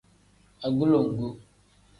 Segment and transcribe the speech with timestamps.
[0.67, 1.27] Agulongu.